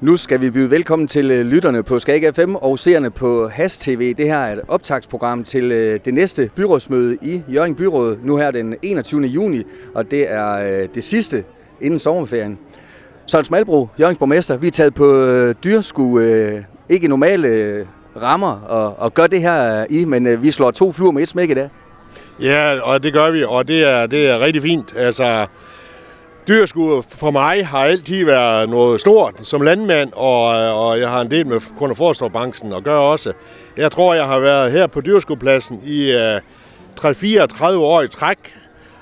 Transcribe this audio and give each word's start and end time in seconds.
Nu 0.00 0.16
skal 0.16 0.40
vi 0.40 0.50
byde 0.50 0.70
velkommen 0.70 1.08
til 1.08 1.30
øh, 1.30 1.46
lytterne 1.46 1.82
på 1.82 1.98
Skag 1.98 2.34
FM 2.34 2.54
og 2.54 2.78
seerne 2.78 3.10
på 3.10 3.48
Has 3.48 3.76
TV. 3.76 4.14
Det 4.14 4.26
her 4.26 4.38
er 4.38 4.52
et 4.52 4.60
optagsprogram 4.68 5.44
til 5.44 5.72
øh, 5.72 6.00
det 6.04 6.14
næste 6.14 6.50
byrådsmøde 6.54 7.18
i 7.22 7.42
Jørgen 7.48 7.74
Byråd, 7.74 8.16
nu 8.22 8.36
her 8.36 8.50
den 8.50 8.74
21. 8.82 9.22
juni, 9.22 9.62
og 9.94 10.10
det 10.10 10.32
er 10.32 10.52
øh, 10.52 10.88
det 10.94 11.04
sidste 11.04 11.44
inden 11.80 12.00
sommerferien. 12.00 12.58
Søren 13.26 13.44
Smalbro, 13.44 13.88
Jørgens 14.00 14.18
borgmester, 14.18 14.56
vi 14.56 14.66
er 14.66 14.70
taget 14.70 14.94
på 14.94 15.32
dyrsku, 15.64 16.20
ikke 16.88 17.08
normale 17.08 17.86
rammer 18.22 18.52
og, 18.68 18.98
og 18.98 19.14
gør 19.14 19.26
det 19.26 19.40
her 19.40 19.86
i, 19.90 20.04
men 20.04 20.42
vi 20.42 20.50
slår 20.50 20.70
to 20.70 20.92
fluer 20.92 21.12
med 21.12 21.22
et 21.22 21.28
smæk 21.28 21.50
i 21.50 21.54
dag. 21.54 21.68
Ja, 22.42 22.80
og 22.80 23.02
det 23.02 23.12
gør 23.12 23.30
vi, 23.30 23.44
og 23.44 23.68
det 23.68 23.88
er, 23.88 24.06
det 24.06 24.28
er 24.28 24.40
rigtig 24.40 24.62
fint. 24.62 24.94
Altså, 24.96 25.46
Dyrskud 26.48 27.02
for 27.02 27.30
mig 27.30 27.66
har 27.66 27.78
altid 27.78 28.24
været 28.24 28.68
noget 28.68 29.00
stort 29.00 29.34
som 29.42 29.62
landmand, 29.62 30.12
og, 30.12 30.44
og 30.88 31.00
jeg 31.00 31.08
har 31.08 31.20
en 31.20 31.30
del 31.30 31.46
med 31.46 31.60
kun 31.78 31.96
forstårbranchen 31.96 32.72
og 32.72 32.82
gør 32.82 32.96
også. 32.96 33.32
Jeg 33.76 33.92
tror, 33.92 34.14
jeg 34.14 34.26
har 34.26 34.38
været 34.38 34.72
her 34.72 34.86
på 34.86 35.00
dyrskudpladsen 35.00 35.80
i 35.84 36.12
øh, 36.12 36.40
uh, 37.04 37.10
3-34 37.10 37.76
år 37.76 38.02
i 38.02 38.08
træk. 38.08 38.38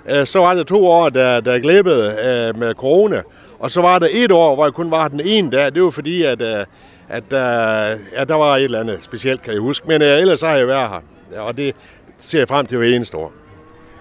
Uh, 0.04 0.24
så 0.24 0.38
var 0.38 0.54
det 0.54 0.66
to 0.66 0.86
år, 0.86 1.08
der, 1.08 1.40
der 1.40 1.58
glippede 1.58 2.06
uh, 2.06 2.48
øh, 2.48 2.58
med 2.58 2.74
corona, 2.74 3.22
og 3.58 3.70
så 3.70 3.80
var 3.80 3.98
der 3.98 4.08
et 4.10 4.32
år, 4.32 4.54
hvor 4.54 4.64
jeg 4.64 4.72
kun 4.72 4.90
var 4.90 5.08
den 5.08 5.20
ene 5.20 5.50
dag. 5.50 5.74
Det 5.74 5.82
var 5.82 5.90
fordi, 5.90 6.22
at, 6.22 6.42
uh, 6.42 6.48
at 7.08 7.24
uh, 7.24 8.00
ja, 8.12 8.24
der 8.28 8.34
var 8.34 8.56
et 8.56 8.64
eller 8.64 8.80
andet 8.80 9.02
specielt, 9.02 9.42
kan 9.42 9.52
jeg 9.52 9.60
huske. 9.60 9.88
Men 9.88 10.02
uh, 10.02 10.08
ellers 10.08 10.42
har 10.42 10.56
jeg 10.56 10.68
været 10.68 10.90
her, 10.90 11.40
og 11.40 11.56
det 11.56 11.74
ser 12.18 12.38
jeg 12.38 12.48
frem 12.48 12.66
til 12.66 12.78
hver 12.78 12.86
eneste 12.96 13.16
år. 13.16 13.32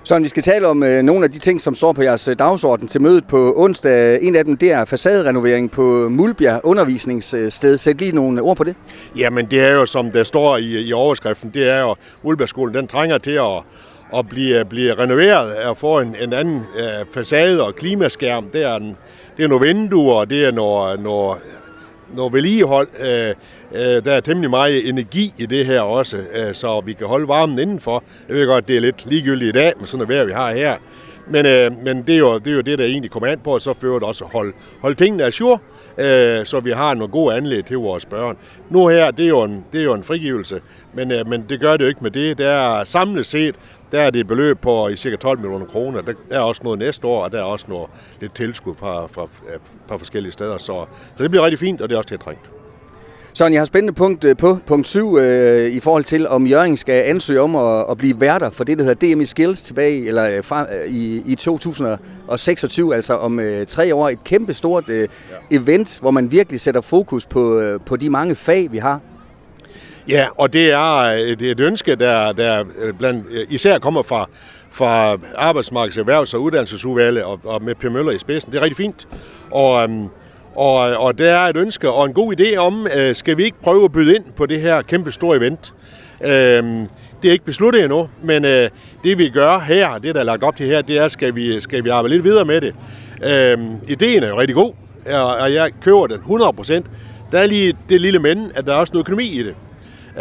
Så 0.06 0.20
vi 0.20 0.28
skal 0.28 0.44
tale 0.44 0.68
om 0.68 0.84
øh, 0.84 1.04
nogle 1.04 1.24
af 1.26 1.32
de 1.32 1.40
ting, 1.40 1.62
som 1.62 1.76
står 1.76 1.94
på 1.94 2.02
jeres 2.02 2.28
øh, 2.28 2.40
dagsorden 2.40 2.88
til 2.88 3.02
mødet 3.02 3.28
på 3.28 3.54
onsdag. 3.58 4.20
En 4.22 4.36
af 4.36 4.46
dem, 4.46 4.58
det 4.58 4.72
er 4.72 4.86
facaderenovering 4.86 5.72
på 5.72 6.10
Mulbjerg 6.10 6.62
undervisningssted. 6.64 7.78
Sæt 7.78 7.98
lige 7.98 8.12
nogle 8.12 8.42
ord 8.42 8.58
på 8.58 8.64
det. 8.64 8.76
Jamen, 9.18 9.46
det 9.46 9.60
er 9.60 9.72
jo, 9.72 9.86
som 9.86 10.12
der 10.12 10.24
står 10.24 10.58
i, 10.58 10.88
i 10.88 10.94
overskriften, 10.94 11.52
det 11.54 11.70
er 11.70 11.80
jo, 11.80 11.96
Mulbjergskolen, 12.24 12.76
den 12.76 12.88
trænger 12.88 13.18
til 13.18 13.32
at, 13.32 13.64
at 14.18 14.30
blive, 14.30 14.66
blive 14.66 14.94
renoveret 14.94 15.56
og 15.58 15.78
få 15.78 16.00
en, 16.00 16.16
en 16.22 16.34
anden 16.34 16.64
øh, 16.78 17.06
facade 17.12 17.64
og 17.64 17.76
klimaskærm. 17.76 18.46
Det 18.54 18.64
er, 18.64 18.76
en, 18.76 18.98
det 19.38 19.44
er 19.44 19.48
nogle 19.48 19.68
vinduer, 19.68 20.26
det 20.26 20.46
er 20.46 20.52
nogle, 20.52 21.04
nogle 21.04 21.36
noget 22.16 22.34
vedligehold. 22.34 22.88
Øh, 23.00 23.34
øh, 23.72 24.06
der 24.06 24.14
er 24.14 24.20
temmelig 24.20 24.50
meget 24.50 24.90
energi 24.90 25.34
i 25.38 25.46
det 25.46 25.66
her 25.66 25.82
også, 25.82 26.18
øh, 26.34 26.54
så 26.54 26.82
vi 26.86 26.94
kan 26.94 27.08
holde 27.08 27.28
varmen 27.28 27.60
indenfor. 27.60 28.04
Jeg 28.28 28.36
ved 28.36 28.48
godt, 28.48 28.68
det 28.68 28.78
er 28.78 28.82
lidt 28.82 29.06
ligegyldigt 29.06 29.56
i 29.56 29.60
dag 29.60 29.74
med 29.80 29.88
sådan 29.88 30.04
et 30.04 30.10
vejr, 30.10 30.26
vi 30.26 30.32
har 30.32 30.54
her. 30.54 30.78
Men, 31.28 31.46
øh, 31.46 31.84
men 31.84 32.04
det, 32.08 32.16
er 32.16 32.20
jo, 32.20 32.38
det 32.38 32.48
er 32.48 32.56
jo 32.56 32.62
det, 32.62 32.80
der 32.80 32.86
egentlig 32.86 33.12
kommer 33.12 33.30
an 33.30 33.40
på, 33.40 33.54
og 33.54 33.62
så 33.62 33.74
fører 33.74 34.00
det 34.00 34.04
også 34.04 34.26
at 34.26 34.32
holde, 34.32 34.54
holde 34.82 34.96
tingene 34.96 35.24
assur, 35.24 35.62
øh, 35.98 36.46
så 36.46 36.60
vi 36.60 36.72
har 36.72 36.94
nogle 36.94 37.12
gode 37.12 37.36
anlæg 37.36 37.66
til 37.66 37.78
vores 37.78 38.06
børn. 38.06 38.38
Nu 38.70 38.88
her, 38.88 39.12
det 39.12 39.26
er 39.26 39.30
jo 39.30 39.44
en, 39.44 39.66
det 39.74 39.80
er 39.80 39.84
jo 39.84 39.94
en 39.94 40.04
frigivelse, 40.04 40.62
men, 40.94 41.12
øh, 41.12 41.28
men 41.28 41.46
det 41.50 41.60
gør 41.60 41.72
det 41.72 41.84
jo 41.84 41.88
ikke 41.88 42.04
med 42.04 42.12
det. 42.12 42.38
Det 42.38 42.46
er 42.46 42.84
samlet 42.84 43.26
set, 43.26 43.56
der 43.92 44.02
er 44.02 44.10
det 44.10 44.20
et 44.20 44.28
beløb 44.28 44.60
på 44.60 44.88
i 44.88 44.96
cirka 44.96 45.16
12 45.16 45.40
millioner 45.40 45.66
kroner. 45.66 46.02
Der 46.02 46.14
er 46.30 46.40
også 46.40 46.62
noget 46.64 46.80
næste 46.80 47.08
år, 47.08 47.24
og 47.24 47.32
der 47.32 47.40
er 47.40 47.44
også 47.44 47.66
noget 47.70 47.90
lidt 48.22 48.36
tilskud 48.36 48.76
fra, 48.76 49.08
fra, 49.08 49.24
øh, 49.24 49.60
fra 49.88 49.98
forskellige 49.98 50.32
steder. 50.32 50.58
Så, 50.58 50.86
så 51.16 51.24
det 51.24 51.32
bliver 51.32 51.44
rigtig 51.44 51.60
fint, 51.60 51.82
og 51.82 51.90
det 51.90 51.96
er 51.96 51.98
også 51.98 52.10
tiltrængt. 52.10 52.50
Så 53.36 53.46
jeg 53.46 53.60
har 53.60 53.66
spændende 53.66 53.94
punkt 53.94 54.24
øh, 54.24 54.38
på 54.38 54.58
punkt 54.68 54.88
7 54.88 55.18
øh, 55.18 55.72
i 55.72 55.80
forhold 55.80 56.04
til, 56.04 56.28
om 56.28 56.48
Jørgen 56.48 56.78
skal 56.78 57.04
ansøge 57.06 57.42
om 57.42 57.56
at, 57.56 57.86
at 57.92 57.98
blive 57.98 58.22
værter 58.22 58.50
for 58.50 58.64
det, 58.64 58.78
der 58.78 58.84
hedder 58.84 59.16
DMI 59.16 59.26
Skills 59.26 59.62
tilbage 59.62 60.08
eller, 60.08 60.38
øh, 60.38 60.44
fra, 60.44 60.74
øh, 60.76 60.92
i, 60.92 61.22
i 61.26 61.36
2026, 61.36 62.96
altså 62.96 63.14
om 63.14 63.40
øh, 63.40 63.66
tre 63.66 63.96
år. 63.96 64.10
Et 64.10 64.24
kæmpe 64.24 64.54
stort 64.54 64.90
øh, 64.90 65.00
ja. 65.52 65.58
event, 65.58 66.00
hvor 66.02 66.12
man 66.12 66.32
virkelig 66.32 66.62
sætter 66.62 66.82
fokus 66.82 67.26
på, 67.26 67.60
øh, 67.60 67.80
på 67.86 67.96
de 67.96 68.10
mange 68.10 68.36
fag, 68.36 68.72
vi 68.72 68.78
har. 68.78 69.00
Ja, 70.08 70.28
og 70.38 70.54
det 70.54 70.72
er 70.72 71.02
et, 71.02 71.42
et 71.42 71.60
ønske, 71.60 71.96
der, 71.96 72.32
der 72.32 72.64
blandt, 73.00 73.26
især 73.50 73.80
kommer 73.80 74.02
fra, 74.02 74.30
fra 74.70 75.16
Arbejdsmarkeds-, 75.16 76.00
Erhvervs- 76.00 76.34
og 76.34 76.42
Uddannelsesudvalget 76.42 77.24
og, 77.24 77.40
og 77.44 77.64
med 77.64 77.76
Per 77.76 77.90
Møller 77.90 78.12
i 78.12 78.20
spidsen. 78.20 78.52
Det 78.52 78.58
er 78.58 78.62
rigtig 78.62 78.78
fint. 78.78 79.08
Og, 79.52 79.84
øhm, 79.84 80.10
og, 80.56 80.78
og 80.78 81.18
der 81.18 81.32
er 81.32 81.50
et 81.50 81.58
ønske 81.58 81.92
og 81.92 82.06
en 82.06 82.14
god 82.14 82.40
idé 82.40 82.56
om, 82.56 82.88
øh, 82.96 83.16
skal 83.16 83.38
vi 83.38 83.44
ikke 83.44 83.62
prøve 83.64 83.86
at 83.86 83.92
byde 83.92 84.16
ind 84.16 84.24
på 84.36 84.46
det 84.46 84.62
her 84.62 84.82
kæmpe 84.82 85.12
store 85.12 85.38
event. 85.38 85.74
Øh, 86.22 86.64
det 87.22 87.28
er 87.28 87.32
ikke 87.32 87.46
besluttet 87.46 87.84
endnu, 87.84 88.10
men 88.24 88.46
øh, 88.46 88.70
det 89.04 89.18
vi 89.18 89.30
gør 89.30 89.60
her, 89.60 89.98
det 89.98 90.16
der 90.16 90.22
er 90.22 90.26
lagt 90.26 90.44
op 90.44 90.56
til 90.56 90.66
her, 90.66 90.82
det 90.82 90.98
er, 90.98 91.08
skal 91.08 91.36
vi, 91.36 91.62
skal 91.62 91.84
vi 91.84 91.90
arbejde 91.90 92.14
lidt 92.14 92.24
videre 92.24 92.46
med 92.46 92.62
det. 92.62 92.76
Øh, 93.24 93.58
ideen 93.88 94.24
er 94.24 94.28
jo 94.28 94.40
rigtig 94.40 94.56
god, 94.56 94.74
og 95.14 95.54
jeg 95.54 95.72
køber 95.82 96.08
den 96.08 96.20
100%. 96.20 96.84
Der 97.32 97.40
er 97.40 97.48
lige 97.48 97.74
det 97.90 98.02
lille 98.02 98.20
men, 98.20 98.52
at 98.56 98.66
der 98.66 98.74
er 98.74 98.78
også 98.78 98.94
noget 98.94 99.04
økonomi 99.04 99.24
i 99.24 99.44
det. 99.44 99.56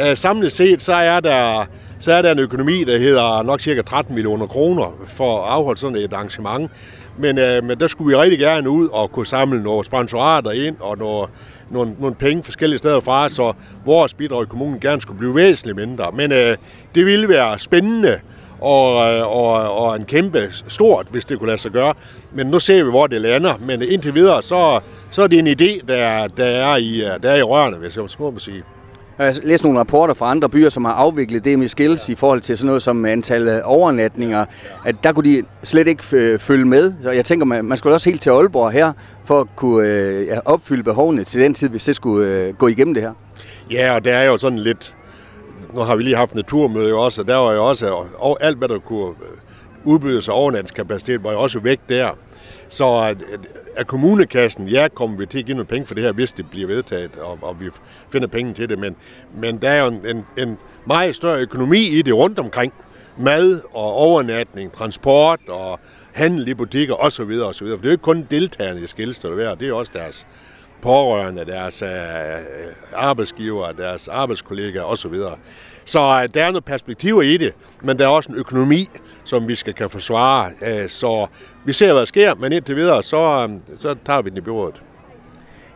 Øh, 0.00 0.16
samlet 0.16 0.52
set, 0.52 0.82
så 0.82 0.92
er 0.92 1.20
der 1.20 1.66
så 1.98 2.12
er 2.12 2.22
der 2.22 2.32
en 2.32 2.38
økonomi, 2.38 2.84
der 2.84 2.98
hedder 2.98 3.42
nok 3.42 3.60
cirka 3.60 3.82
13 3.82 4.14
millioner 4.14 4.46
kroner 4.46 4.96
for 5.06 5.44
at 5.44 5.52
afholde 5.52 5.80
sådan 5.80 5.96
et 5.96 6.12
arrangement. 6.12 6.70
Men, 7.18 7.38
øh, 7.38 7.64
men 7.64 7.80
der 7.80 7.86
skulle 7.86 8.16
vi 8.16 8.22
rigtig 8.22 8.38
gerne 8.38 8.70
ud 8.70 8.88
og 8.88 9.12
kunne 9.12 9.26
samle 9.26 9.62
nogle 9.62 9.84
sponsorater 9.84 10.50
ind 10.50 10.76
og 10.80 10.98
nogle, 10.98 11.28
nogle, 11.70 11.94
nogle 12.00 12.14
penge 12.16 12.42
forskellige 12.42 12.78
steder 12.78 13.00
fra, 13.00 13.28
så 13.28 13.52
vores 13.84 14.14
bidrag 14.14 14.42
i 14.42 14.46
kommunen 14.46 14.80
gerne 14.80 15.00
skulle 15.00 15.18
blive 15.18 15.34
væsentligt 15.34 15.76
mindre. 15.76 16.10
Men 16.14 16.32
øh, 16.32 16.56
det 16.94 17.06
ville 17.06 17.28
være 17.28 17.58
spændende 17.58 18.20
og, 18.60 19.12
øh, 19.12 19.26
og, 19.26 19.78
og 19.78 19.96
en 19.96 20.04
kæmpe 20.04 20.48
stort, 20.68 21.06
hvis 21.10 21.24
det 21.24 21.38
kunne 21.38 21.46
lade 21.46 21.58
sig 21.58 21.70
gøre. 21.70 21.94
Men 22.32 22.46
nu 22.46 22.58
ser 22.58 22.84
vi, 22.84 22.90
hvor 22.90 23.06
det 23.06 23.20
lander. 23.20 23.54
Men 23.60 23.82
indtil 23.82 24.14
videre, 24.14 24.42
så, 24.42 24.80
så 25.10 25.22
er 25.22 25.26
det 25.26 25.38
en 25.38 25.46
idé, 25.46 25.86
der, 25.88 26.28
der, 26.28 26.44
er, 26.44 26.76
i, 26.76 27.02
øh, 27.02 27.22
der 27.22 27.30
er 27.30 27.36
i 27.36 27.42
rørene, 27.42 27.76
hvis 27.76 27.96
jeg 27.96 28.04
må 28.18 28.38
sige. 28.38 28.62
Jeg 29.18 29.26
har 29.26 29.40
læst 29.42 29.64
nogle 29.64 29.78
rapporter 29.78 30.14
fra 30.14 30.30
andre 30.30 30.48
byer, 30.48 30.68
som 30.68 30.84
har 30.84 30.92
afviklet 30.92 31.44
det 31.44 31.58
med 31.58 31.68
skills 31.68 32.08
i 32.08 32.14
forhold 32.14 32.40
til 32.40 32.58
sådan 32.58 32.66
noget 32.66 32.82
som 32.82 33.04
antal 33.04 33.62
overnatninger. 33.64 34.44
At 34.84 34.96
der 35.04 35.12
kunne 35.12 35.30
de 35.30 35.44
slet 35.62 35.88
ikke 35.88 36.02
følge 36.38 36.64
med. 36.64 36.92
Så 37.02 37.10
jeg 37.10 37.24
tænker, 37.24 37.46
man, 37.46 37.64
man 37.64 37.78
skulle 37.78 37.94
også 37.94 38.10
helt 38.10 38.22
til 38.22 38.30
Aalborg 38.30 38.72
her, 38.72 38.92
for 39.24 39.40
at 39.40 39.46
kunne 39.56 39.88
øh, 39.88 40.38
opfylde 40.44 40.82
behovene 40.82 41.24
til 41.24 41.40
den 41.40 41.54
tid, 41.54 41.68
hvis 41.68 41.84
det 41.84 41.96
skulle 41.96 42.28
øh, 42.28 42.54
gå 42.54 42.66
igennem 42.66 42.94
det 42.94 43.02
her. 43.02 43.12
Ja, 43.70 43.94
og 43.94 44.04
det 44.04 44.12
er 44.12 44.22
jo 44.22 44.36
sådan 44.36 44.58
lidt... 44.58 44.94
Nu 45.74 45.80
har 45.80 45.96
vi 45.96 46.02
lige 46.02 46.16
haft 46.16 46.32
en 46.32 46.36
naturmøde 46.36 46.88
jo 46.88 47.00
også, 47.00 47.22
og 47.22 47.28
der 47.28 47.36
var 47.36 47.52
jo 47.52 47.68
også 47.68 48.04
og 48.18 48.38
alt, 48.40 48.58
hvad 48.58 48.68
der 48.68 48.78
kunne 48.78 49.14
udbydes 49.84 50.28
af 50.28 50.32
overnatningskapacitet, 50.32 51.24
var 51.24 51.32
jo 51.32 51.40
også 51.40 51.58
væk 51.58 51.80
der. 51.88 52.08
Så 52.68 52.84
øh, 52.84 53.02
øh, 53.02 53.10
at, 53.10 53.16
at 53.76 53.86
kommunekassen, 53.86 54.68
ja, 54.68 54.88
kommer 54.94 55.16
vi 55.16 55.26
til 55.26 55.38
at 55.38 55.44
give 55.44 55.56
nogle 55.56 55.66
penge 55.66 55.86
for 55.86 55.94
det 55.94 56.04
her, 56.04 56.12
hvis 56.12 56.32
det 56.32 56.50
bliver 56.50 56.66
vedtaget, 56.66 57.16
og, 57.16 57.38
og 57.42 57.60
vi 57.60 57.70
finder 58.08 58.28
penge 58.28 58.54
til 58.54 58.68
det, 58.68 58.78
men, 58.78 58.96
men 59.36 59.62
der 59.62 59.70
er 59.70 59.84
jo 59.84 59.86
en, 59.86 60.26
en 60.38 60.58
meget 60.86 61.16
større 61.16 61.40
økonomi 61.40 61.86
i 61.86 62.02
det 62.02 62.14
rundt 62.14 62.38
omkring. 62.38 62.72
Mad 63.18 63.60
og 63.72 63.92
overnatning, 63.92 64.72
transport 64.72 65.40
og 65.48 65.80
handel 66.12 66.48
i 66.48 66.54
butikker 66.54 66.94
osv. 66.94 67.22
osv. 67.22 67.66
For 67.66 67.76
det 67.76 67.84
er 67.84 67.84
jo 67.84 67.90
ikke 67.90 68.02
kun 68.02 68.26
deltagerne 68.30 68.80
i 68.80 68.86
skilster, 68.86 69.54
det 69.54 69.68
er 69.68 69.72
også 69.72 69.92
deres 69.94 70.26
pårørende, 70.84 71.44
deres 71.44 71.82
øh, 71.82 71.88
arbejdsgiver, 72.94 73.72
deres 73.72 74.08
arbejdskollegaer 74.08 74.82
osv. 74.82 75.14
Så 75.84 76.00
øh, 76.00 76.28
der 76.34 76.44
er 76.44 76.46
nogle 76.46 76.60
perspektiver 76.60 77.22
i 77.22 77.36
det, 77.36 77.52
men 77.82 77.98
der 77.98 78.04
er 78.04 78.08
også 78.08 78.32
en 78.32 78.38
økonomi, 78.38 78.88
som 79.24 79.48
vi 79.48 79.54
skal 79.54 79.74
kan 79.74 79.90
forsvare. 79.90 80.50
Øh, 80.62 80.88
så 80.88 81.26
vi 81.64 81.72
ser, 81.72 81.86
hvad 81.86 82.00
der 82.00 82.04
sker, 82.04 82.34
men 82.34 82.52
indtil 82.52 82.76
videre, 82.76 83.02
så, 83.02 83.48
øh, 83.50 83.78
så 83.78 83.96
tager 84.06 84.22
vi 84.22 84.30
den 84.30 84.38
i 84.38 84.40
byrådet. 84.40 84.82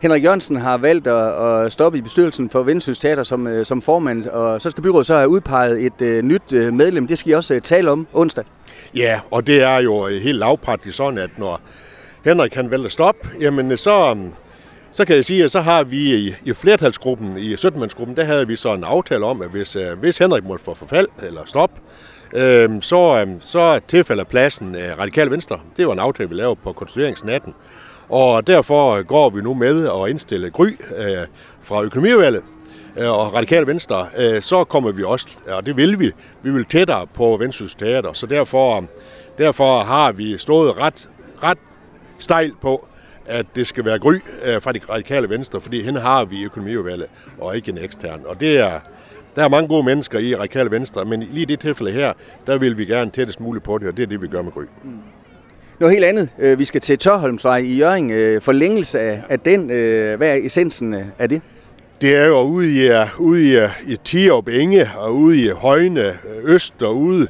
Henrik 0.00 0.24
Jørgensen 0.24 0.56
har 0.56 0.76
valgt 0.76 1.06
at, 1.06 1.72
stoppe 1.72 1.98
i 1.98 2.00
bestyrelsen 2.00 2.50
for 2.50 2.62
Vindsøs 2.62 2.98
Teater 2.98 3.22
som, 3.22 3.46
øh, 3.46 3.64
som 3.64 3.82
formand, 3.82 4.26
og 4.26 4.60
så 4.60 4.70
skal 4.70 4.82
byrådet 4.82 5.06
så 5.06 5.14
have 5.16 5.28
udpeget 5.28 5.86
et 5.86 6.00
uh, 6.00 6.24
nyt 6.24 6.52
medlem. 6.72 7.06
Det 7.06 7.18
skal 7.18 7.32
I 7.32 7.34
også 7.34 7.54
uh, 7.54 7.60
tale 7.60 7.90
om 7.90 8.06
onsdag. 8.12 8.44
Ja, 8.94 9.20
og 9.30 9.46
det 9.46 9.62
er 9.62 9.78
jo 9.78 10.06
helt 10.06 10.38
lavpraktisk 10.38 10.96
sådan, 10.96 11.18
at 11.18 11.30
når 11.38 11.60
Henrik 12.24 12.50
kan 12.50 12.70
vælge 12.70 12.84
at 12.84 12.92
stoppe, 12.92 13.28
jamen 13.40 13.76
så, 13.76 14.16
så 14.92 15.04
kan 15.04 15.16
jeg 15.16 15.24
sige, 15.24 15.44
at 15.44 15.50
så 15.50 15.60
har 15.60 15.84
vi 15.84 16.14
i, 16.14 16.34
i 16.44 16.52
flertalsgruppen, 16.52 17.38
i 17.38 17.56
17 17.56 18.16
der 18.16 18.24
havde 18.24 18.46
vi 18.46 18.56
så 18.56 18.74
en 18.74 18.84
aftale 18.84 19.24
om, 19.24 19.42
at 19.42 19.50
hvis, 19.50 19.76
øh, 19.76 19.98
hvis 19.98 20.18
Henrik 20.18 20.44
måtte 20.44 20.64
få 20.64 20.74
forfald 20.74 21.08
eller 21.22 21.40
stop, 21.46 21.70
øh, 22.34 22.82
så, 22.82 23.24
øh, 23.26 23.28
så 23.40 23.80
tilfælder 23.88 24.24
pladsen 24.24 24.74
øh, 24.74 24.98
Radikale 24.98 25.30
Venstre. 25.30 25.60
Det 25.76 25.86
var 25.86 25.92
en 25.92 25.98
aftale, 25.98 26.28
vi 26.28 26.34
lavede 26.34 26.56
på 26.56 26.72
konstitueringsnatten. 26.72 27.54
Og 28.08 28.46
derfor 28.46 28.96
øh, 28.96 29.04
går 29.04 29.30
vi 29.30 29.40
nu 29.40 29.54
med 29.54 29.86
at 29.86 30.10
indstille 30.10 30.50
Gry 30.50 30.68
øh, 30.96 31.26
fra 31.60 31.82
økonomiudvalget 31.82 32.42
øh, 32.96 33.10
og 33.10 33.34
Radikale 33.34 33.66
Venstre, 33.66 34.06
øh, 34.18 34.42
så 34.42 34.64
kommer 34.64 34.92
vi 34.92 35.04
også, 35.04 35.26
og 35.48 35.66
det 35.66 35.76
vil 35.76 35.98
vi, 35.98 36.12
vi 36.42 36.50
vil 36.50 36.64
tættere 36.64 37.06
på 37.06 37.36
Vendsyssel 37.40 37.78
Teater, 37.78 38.12
så 38.12 38.26
derfor, 38.26 38.76
øh, 38.76 38.82
derfor 39.38 39.82
har 39.82 40.12
vi 40.12 40.38
stået 40.38 40.78
ret, 40.78 41.10
ret 41.42 41.58
stejlt 42.18 42.60
på, 42.60 42.88
at 43.28 43.46
det 43.56 43.66
skal 43.66 43.84
være 43.84 43.98
Gry 43.98 44.14
øh, 44.44 44.60
fra 44.62 44.72
de 44.72 44.80
radikale 44.90 45.28
venstre, 45.28 45.60
fordi 45.60 45.82
hende 45.82 46.00
har 46.00 46.24
vi 46.24 46.36
i 46.36 46.44
økonomiudvalget, 46.44 47.06
og 47.38 47.56
ikke 47.56 47.70
en 47.70 47.78
ekstern. 47.78 48.20
Og 48.26 48.40
det 48.40 48.58
er, 48.58 48.80
der 49.36 49.44
er 49.44 49.48
mange 49.48 49.68
gode 49.68 49.82
mennesker 49.82 50.18
i 50.18 50.36
radikale 50.36 50.70
venstre, 50.70 51.04
men 51.04 51.22
lige 51.22 51.42
i 51.42 51.44
det 51.44 51.60
tilfælde 51.60 51.92
her, 51.92 52.12
der 52.46 52.58
vil 52.58 52.78
vi 52.78 52.84
gerne 52.84 53.10
tættest 53.10 53.40
muligt 53.40 53.64
på 53.64 53.78
det, 53.78 53.88
og 53.88 53.96
det 53.96 54.02
er 54.02 54.06
det, 54.06 54.22
vi 54.22 54.28
gør 54.28 54.42
med 54.42 54.52
Gry. 54.52 54.62
Mm. 54.84 54.90
Noget 55.80 55.94
helt 55.94 56.04
andet. 56.04 56.58
Vi 56.58 56.64
skal 56.64 56.80
til 56.80 56.98
Tørholmsvej 56.98 57.58
i 57.58 57.76
Jørgen. 57.76 58.40
Forlængelse 58.40 59.00
af 59.00 59.40
den. 59.40 59.66
Hvad 60.16 60.30
er 60.30 60.46
essensen 60.46 60.94
af 61.18 61.28
det? 61.28 61.42
Det 62.00 62.16
er 62.16 62.26
jo 62.26 62.40
ude 62.40 62.86
i, 62.86 62.90
ude 63.18 63.52
i, 63.52 63.58
i 63.92 63.96
Tierup 64.04 64.48
Enge 64.48 64.90
og 64.96 65.14
ude 65.16 65.42
i 65.42 65.48
Højne 65.48 66.18
Øst 66.44 66.82
og 66.82 66.96
ude, 66.96 67.28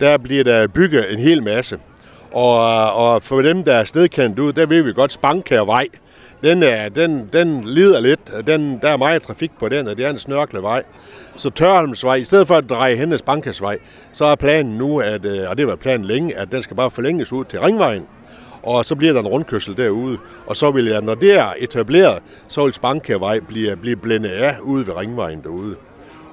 der 0.00 0.18
bliver 0.18 0.44
der 0.44 0.66
bygget 0.66 1.12
en 1.12 1.18
hel 1.18 1.42
masse. 1.42 1.78
Og, 2.32 2.70
øh, 2.70 2.96
og 2.96 3.22
for 3.22 3.42
dem, 3.42 3.64
der 3.64 3.74
er 3.74 3.84
stedkendt 3.84 4.38
ud, 4.38 4.52
der 4.52 4.66
ved 4.66 4.82
vi 4.82 4.92
godt 4.92 5.12
Spankærvej. 5.12 5.86
Den, 6.42 6.62
er, 6.62 6.88
den, 6.88 7.28
den 7.32 7.64
lider 7.64 8.00
lidt. 8.00 8.32
Den, 8.46 8.78
der 8.82 8.88
er 8.88 8.96
meget 8.96 9.22
trafik 9.22 9.52
på 9.58 9.68
den, 9.68 9.88
og 9.88 9.96
det 9.96 10.06
er 10.06 10.10
en 10.10 10.18
snørklet 10.18 10.62
vej. 10.62 10.82
Så 11.36 11.50
Tørholmsvej, 11.50 12.14
i 12.14 12.24
stedet 12.24 12.48
for 12.48 12.54
at 12.54 12.70
dreje 12.70 12.94
hen 12.94 13.12
ad 13.12 13.18
Spankærsvej, 13.18 13.78
så 14.12 14.24
er 14.24 14.34
planen 14.34 14.78
nu, 14.78 15.00
at, 15.00 15.24
øh, 15.24 15.50
og 15.50 15.58
det 15.58 15.66
var 15.66 15.76
planen 15.76 16.06
længe, 16.06 16.36
at 16.36 16.52
den 16.52 16.62
skal 16.62 16.76
bare 16.76 16.90
forlænges 16.90 17.32
ud 17.32 17.44
til 17.44 17.60
Ringvejen. 17.60 18.06
Og 18.62 18.84
så 18.84 18.94
bliver 18.94 19.12
der 19.12 19.20
en 19.20 19.26
rundkørsel 19.26 19.76
derude. 19.76 20.18
Og 20.46 20.56
så 20.56 20.70
vil 20.70 20.86
jeg, 20.86 21.00
når 21.00 21.14
det 21.14 21.32
er 21.32 21.52
etableret, 21.58 22.18
så 22.48 22.64
vil 22.64 22.74
Spankærvej 22.74 23.40
blive, 23.40 23.76
blive 23.76 23.96
blændet 23.96 24.30
af 24.30 24.56
ude 24.62 24.86
ved 24.86 24.96
Ringvejen 24.96 25.42
derude. 25.42 25.76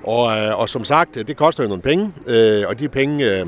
Og, 0.03 0.37
øh, 0.37 0.59
og 0.59 0.69
som 0.69 0.83
sagt, 0.83 1.15
det 1.15 1.37
koster 1.37 1.63
jo 1.63 1.69
nogle 1.69 1.81
penge, 1.81 2.13
og 2.67 2.79
de 2.79 2.89
penge, 2.89 3.45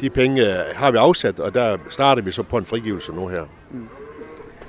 de 0.00 0.10
penge 0.10 0.56
har 0.74 0.90
vi 0.90 0.96
afsat, 0.96 1.40
og 1.40 1.54
der 1.54 1.76
starter 1.90 2.22
vi 2.22 2.30
så 2.30 2.42
på 2.42 2.58
en 2.58 2.64
frigivelse 2.64 3.12
nu 3.12 3.26
her. 3.26 3.42
Mm. 3.70 3.80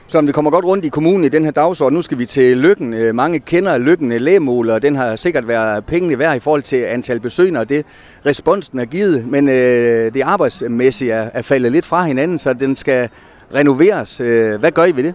Så 0.10 0.22
vi 0.22 0.32
kommer 0.32 0.52
godt 0.52 0.66
rundt 0.66 0.86
i 0.86 0.90
kommunen 0.90 1.24
i 1.24 1.30
den 1.30 1.44
her 1.44 1.52
dagsorden. 1.52 1.96
Nu 1.96 2.02
skal 2.02 2.20
vi 2.20 2.26
til 2.26 2.58
Lykken. 2.58 2.94
Øh, 2.94 3.16
mange 3.16 3.40
kender 3.40 3.78
Lykken 3.78 4.12
lægemål, 4.12 4.70
og 4.70 4.82
den 4.82 4.96
har 4.96 5.16
sikkert 5.16 5.48
været 5.48 5.86
pengene 5.86 6.20
værd 6.20 6.38
i 6.38 6.40
forhold 6.40 6.62
til 6.62 6.78
antal 6.78 7.20
besøgende, 7.20 7.60
og 7.60 7.70
det 7.70 7.86
responsen 8.26 8.80
er 8.80 8.86
givet. 8.86 9.28
Men 9.28 9.50
øh, 9.50 10.14
det 10.14 10.22
arbejdsmæssige 10.22 11.12
er, 11.12 11.30
er 11.34 11.42
faldet 11.42 11.72
lidt 11.72 11.86
fra 11.86 12.06
hinanden, 12.06 12.40
så 12.40 12.54
den 12.54 12.76
skal 12.76 13.10
renoveres. 13.56 14.22
Øh, 14.22 14.60
hvad 14.60 14.72
gør 14.72 14.86
I 14.86 14.96
ved 14.96 15.04
det? 15.04 15.14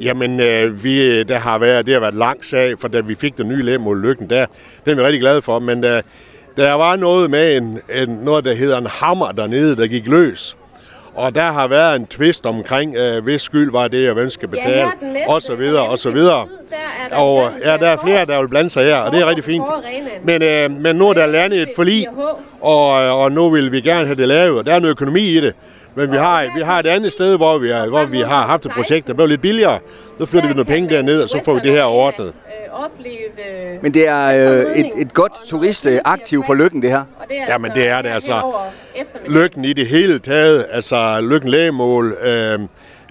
Jamen, 0.00 0.40
øh, 0.40 0.84
vi, 0.84 1.22
der 1.22 1.38
har 1.38 1.58
været, 1.58 1.86
det 1.86 1.94
har 1.94 2.00
været 2.00 2.14
lang 2.14 2.44
sag, 2.44 2.78
for 2.78 2.88
da 2.88 3.00
vi 3.00 3.14
fik 3.14 3.38
den 3.38 3.48
nye 3.48 3.62
lægemål 3.62 4.02
Lykken, 4.02 4.30
der, 4.30 4.46
den 4.84 4.92
er 4.92 4.96
vi 4.96 5.02
rigtig 5.02 5.20
glade 5.20 5.42
for, 5.42 5.58
men 5.58 5.82
der, 5.82 6.02
der 6.58 6.72
var 6.72 6.96
noget 6.96 7.30
med 7.30 7.56
en, 7.56 7.80
en, 7.94 8.08
noget, 8.08 8.44
der 8.44 8.54
hedder 8.54 8.78
en 8.78 8.86
hammer 8.86 9.32
dernede, 9.32 9.76
der 9.76 9.86
gik 9.86 10.06
løs. 10.06 10.56
Og 11.14 11.34
der 11.34 11.52
har 11.52 11.68
været 11.68 11.96
en 11.96 12.06
tvist 12.06 12.46
omkring, 12.46 12.96
øh, 12.96 13.24
hvis 13.24 13.42
skyld 13.42 13.72
var 13.72 13.88
det, 13.88 14.08
og 14.08 14.14
hvem 14.14 14.30
skal 14.30 14.48
betale, 14.48 14.78
ja, 14.78 15.32
og 15.32 15.42
så 15.42 15.54
videre, 15.54 15.82
og 15.88 15.98
så 15.98 16.10
videre. 16.10 16.46
Og 17.12 17.50
ja, 17.64 17.76
der 17.76 17.88
er 17.88 17.96
flere, 17.96 18.24
der 18.24 18.40
vil 18.40 18.48
blande 18.48 18.70
sig 18.70 18.84
her, 18.84 18.96
og 18.96 19.12
det 19.12 19.20
er 19.20 19.26
rigtig 19.26 19.44
fint. 19.44 19.64
Men, 20.24 20.42
øh, 20.42 20.70
men 20.70 20.96
nu 20.96 21.08
er 21.08 21.12
der 21.12 21.26
landet 21.26 21.62
et 21.62 21.68
forlig, 21.76 22.06
og, 22.60 22.90
og 23.22 23.32
nu 23.32 23.50
vil 23.50 23.72
vi 23.72 23.80
gerne 23.80 24.04
have 24.06 24.14
det 24.14 24.28
lavet, 24.28 24.58
og 24.58 24.66
der 24.66 24.74
er 24.74 24.80
noget 24.80 24.90
økonomi 24.90 25.20
i 25.20 25.40
det. 25.40 25.54
Men 25.94 26.12
vi 26.12 26.16
har, 26.16 26.46
vi 26.56 26.62
har 26.62 26.78
et 26.78 26.86
andet 26.86 27.12
sted, 27.12 27.36
hvor 27.36 27.58
vi, 27.58 27.70
er, 27.70 27.86
hvor 27.86 28.04
vi 28.04 28.20
har 28.20 28.46
haft 28.46 28.66
et 28.66 28.72
projekt, 28.72 29.06
der 29.06 29.14
blev 29.14 29.26
lidt 29.26 29.40
billigere. 29.40 29.78
Så 30.18 30.26
flytter 30.26 30.48
vi 30.48 30.54
nogle 30.54 30.64
penge 30.64 30.90
derned, 30.90 31.22
og 31.22 31.28
så 31.28 31.40
får 31.44 31.54
vi 31.54 31.60
det 31.60 31.72
her 31.72 31.84
ordnet 31.84 32.32
opleve... 32.84 33.74
Øh, 33.74 33.82
men 33.82 33.94
det 33.94 34.08
er 34.08 34.26
øh, 34.28 34.76
et, 34.76 34.90
et 34.96 35.14
godt 35.14 35.32
turistaktiv 35.46 36.44
for 36.46 36.54
Lykken, 36.54 36.82
det 36.82 36.90
her. 36.90 37.04
Ja, 37.48 37.58
men 37.58 37.70
det 37.74 37.88
er 37.88 38.02
det 38.02 38.08
altså. 38.08 38.52
Lykken 39.26 39.64
i 39.64 39.72
det 39.72 39.86
hele 39.86 40.18
taget, 40.18 40.66
altså 40.70 41.20
Lykken 41.20 41.50
Lægemål, 41.50 42.16
øh, 42.22 42.60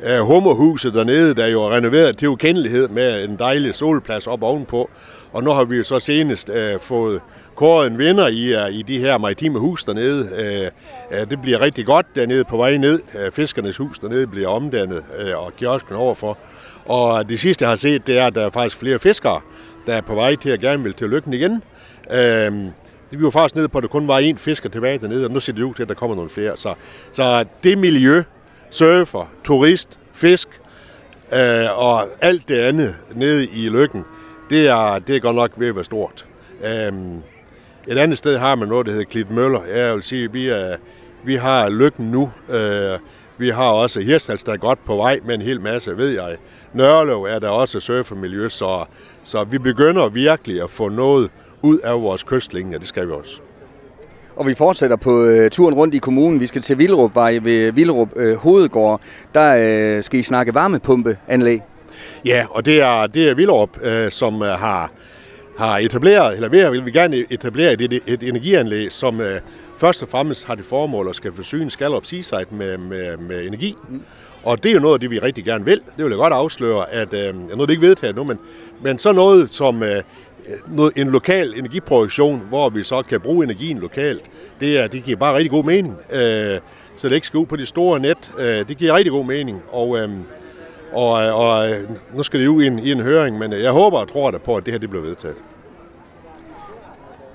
øh, 0.03 0.19
Hummerhuset 0.19 0.93
dernede, 0.93 1.35
der 1.35 1.43
er 1.43 1.49
jo 1.49 1.69
renoveret 1.69 2.17
til 2.17 2.27
ukendelighed 2.27 2.87
med 2.87 3.23
en 3.23 3.35
dejlig 3.39 3.75
solplads 3.75 4.27
op 4.27 4.43
ovenpå. 4.43 4.89
Og 5.33 5.43
nu 5.43 5.51
har 5.51 5.63
vi 5.63 5.77
jo 5.77 5.83
så 5.83 5.99
senest 5.99 6.49
øh, 6.49 6.79
fået 6.79 7.21
kåret 7.55 7.87
en 7.87 7.97
vinder 7.97 8.27
i, 8.27 8.65
uh, 8.65 8.73
i 8.73 8.81
de 8.81 8.99
her 8.99 9.17
maritime 9.17 9.59
hus 9.59 9.83
dernede. 9.83 10.71
Uh, 11.11 11.29
det 11.29 11.41
bliver 11.41 11.61
rigtig 11.61 11.85
godt 11.85 12.05
dernede 12.15 12.43
på 12.43 12.57
vej 12.57 12.77
ned. 12.77 13.01
Uh, 13.13 13.31
fiskernes 13.33 13.77
hus 13.77 13.99
dernede 13.99 14.27
bliver 14.27 14.49
omdannet, 14.49 15.03
uh, 15.25 15.45
og 15.45 15.53
kiosken 15.57 15.95
overfor. 15.95 16.37
Og 16.87 17.29
det 17.29 17.39
sidste, 17.39 17.63
jeg 17.63 17.69
har 17.69 17.75
set, 17.75 18.07
det 18.07 18.17
er, 18.17 18.27
at 18.27 18.35
der 18.35 18.45
er 18.45 18.49
faktisk 18.49 18.77
flere 18.77 18.99
fiskere, 18.99 19.41
der 19.87 19.95
er 19.95 20.01
på 20.01 20.15
vej 20.15 20.35
til 20.35 20.49
at 20.49 20.59
gerne 20.59 20.83
vil 20.83 20.93
til 20.93 21.09
lykken 21.09 21.33
igen. 21.33 21.63
Øhm, 22.11 22.69
det 23.11 23.23
var 23.23 23.29
faktisk 23.29 23.55
nede 23.55 23.67
på, 23.67 23.77
at 23.77 23.81
der 23.81 23.87
kun 23.87 24.07
var 24.07 24.21
én 24.21 24.37
fisker 24.37 24.69
tilbage 24.69 24.97
dernede, 24.97 25.25
og 25.25 25.31
nu 25.31 25.39
ser 25.39 25.53
det 25.53 25.61
ud 25.63 25.73
til, 25.73 25.83
at 25.83 25.89
der 25.89 25.95
kommer 25.95 26.15
nogle 26.15 26.29
flere. 26.29 26.57
Så, 26.57 26.73
så 27.11 27.45
det 27.63 27.77
miljø, 27.77 28.23
surfer, 28.69 29.31
turist, 29.43 29.99
fisk 30.13 30.49
øh, 31.33 31.79
og 31.79 32.07
alt 32.21 32.49
det 32.49 32.59
andet 32.59 32.95
nede 33.15 33.47
i 33.47 33.69
lykken, 33.69 34.05
det 34.49 34.67
er, 34.67 34.99
det 34.99 35.15
er 35.15 35.19
godt 35.19 35.35
nok 35.35 35.51
ved 35.57 35.67
at 35.67 35.75
være 35.75 35.83
stort. 35.83 36.25
Øhm, 36.63 37.17
et 37.87 37.97
andet 37.97 38.17
sted 38.17 38.37
har 38.37 38.55
man 38.55 38.67
noget, 38.67 38.85
der 38.85 38.91
hedder 38.91 39.05
Klit 39.05 39.31
Møller. 39.31 39.65
Jeg 39.65 39.95
vil 39.95 40.03
sige, 40.03 40.31
vi, 40.31 40.47
er, 40.47 40.75
vi 41.23 41.35
har 41.35 41.69
lykken 41.69 42.11
nu. 42.11 42.31
Øh, 42.49 42.99
vi 43.37 43.49
har 43.49 43.63
også 43.63 43.99
Hirtshals, 43.99 44.43
der 44.43 44.53
er 44.53 44.57
godt 44.57 44.85
på 44.85 44.95
vej 44.95 45.19
med 45.25 45.35
en 45.35 45.41
hel 45.41 45.61
masse, 45.61 45.97
ved 45.97 46.09
jeg. 46.09 46.35
Nørlev 46.73 47.23
er 47.23 47.39
der 47.39 47.49
også 47.49 47.79
surfermiljø, 47.79 48.49
så, 48.49 48.85
så 49.23 49.43
vi 49.43 49.57
begynder 49.57 50.09
virkelig 50.09 50.61
at 50.63 50.69
få 50.69 50.89
noget 50.89 51.29
ud 51.61 51.77
af 51.77 52.01
vores 52.01 52.23
kystlinje, 52.23 52.75
og 52.75 52.79
det 52.79 52.87
skal 52.87 53.07
vi 53.07 53.11
også. 53.11 53.39
Og 54.35 54.47
vi 54.47 54.53
fortsætter 54.53 54.95
på 54.95 55.23
øh, 55.23 55.51
turen 55.51 55.75
rundt 55.75 55.95
i 55.95 55.97
kommunen. 55.97 56.39
Vi 56.39 56.47
skal 56.47 56.61
til 56.61 56.77
Vildrupvej 56.77 57.39
ved 57.41 57.71
Vildrup 57.71 58.09
øh, 58.15 58.35
Hovedgård. 58.35 59.01
Der 59.33 59.95
øh, 59.97 60.03
skal 60.03 60.19
I 60.19 60.23
snakke 60.23 60.53
varmepumpeanlæg. 60.53 61.61
Ja, 62.25 62.45
og 62.49 62.65
det 62.65 62.81
er, 62.81 63.07
det 63.07 63.29
er 63.29 63.35
Vildrup, 63.35 63.69
øh, 63.81 64.11
som 64.11 64.41
øh, 64.41 64.49
har 64.49 64.91
har 65.57 65.77
etableret, 65.77 66.35
eller 66.35 66.49
mere 66.49 66.71
vil 66.71 66.85
vi 66.85 66.91
gerne 66.91 67.17
e- 67.17 67.25
etablere 67.29 67.73
et, 67.73 68.01
et, 68.07 68.23
energianlæg, 68.23 68.91
som 68.91 69.21
øh, 69.21 69.41
først 69.77 70.03
og 70.03 70.09
fremmest 70.09 70.47
har 70.47 70.55
det 70.55 70.65
formål 70.65 71.09
at 71.09 71.15
skal 71.15 71.33
forsyne 71.33 71.71
Skalop 71.71 72.05
Seaside 72.05 72.45
med, 72.51 72.77
med, 72.77 73.17
med 73.17 73.47
energi. 73.47 73.75
Mm. 73.89 74.01
Og 74.43 74.63
det 74.63 74.69
er 74.69 74.73
jo 74.73 74.79
noget 74.79 74.93
af 74.93 74.99
det, 74.99 75.11
vi 75.11 75.19
rigtig 75.19 75.45
gerne 75.45 75.65
vil. 75.65 75.81
Det 75.97 76.05
vil 76.05 76.09
jeg 76.11 76.17
godt 76.17 76.33
afsløre, 76.33 76.91
at 76.91 77.13
øh, 77.13 77.35
nu 77.35 77.61
er 77.61 77.65
det 77.65 77.69
ikke 77.69 77.87
vedtaget 77.87 78.15
nu, 78.15 78.23
men, 78.23 78.39
men 78.81 78.99
så 78.99 79.11
noget 79.11 79.49
som 79.49 79.83
øh, 79.83 80.03
noget, 80.67 80.93
en 80.95 81.09
lokal 81.09 81.53
energiproduktion, 81.57 82.41
hvor 82.49 82.69
vi 82.69 82.83
så 82.83 83.01
kan 83.01 83.21
bruge 83.21 83.45
energien 83.45 83.77
lokalt, 83.77 84.31
det, 84.59 84.79
er, 84.79 84.87
det 84.87 85.03
giver 85.03 85.17
bare 85.17 85.35
rigtig 85.35 85.51
god 85.51 85.63
mening. 85.63 85.97
Øh, 86.11 86.59
så 86.97 87.09
det 87.09 87.15
ikke 87.15 87.27
skal 87.27 87.37
ud 87.37 87.45
på 87.45 87.55
de 87.55 87.65
store 87.65 87.99
net. 87.99 88.31
Øh, 88.37 88.67
det 88.67 88.77
giver 88.77 88.93
rigtig 88.93 89.11
god 89.11 89.25
mening. 89.25 89.61
Og, 89.71 89.97
øh, 89.97 90.09
og, 90.93 91.11
og 91.11 91.69
nu 92.13 92.23
skal 92.23 92.39
det 92.39 92.45
jo 92.45 92.59
i 92.59 92.67
en, 92.67 92.79
i 92.79 92.91
en 92.91 92.99
høring, 92.99 93.37
men 93.37 93.51
jeg 93.51 93.71
håber 93.71 93.97
og 93.97 94.11
tror 94.11 94.31
da 94.31 94.37
på, 94.37 94.55
at 94.55 94.65
det 94.65 94.73
her 94.73 94.79
det 94.79 94.89
bliver 94.89 95.03
vedtaget. 95.03 95.35